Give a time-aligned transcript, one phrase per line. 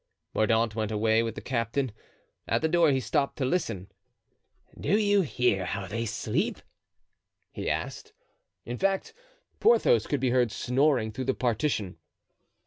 [0.33, 1.91] Mordaunt went away with the captain.
[2.47, 3.91] At the door he stopped to listen.
[4.79, 6.57] "Do you hear how they sleep?"
[7.51, 8.11] he asked.
[8.65, 9.13] In fact,
[9.59, 11.97] Porthos could be heard snoring through the partition.